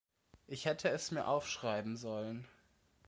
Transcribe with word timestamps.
Ich 0.47 0.65
hätte 0.65 0.89
es 0.89 1.11
mir 1.11 1.27
aufschreiben 1.27 1.95
sollen. 1.95 2.47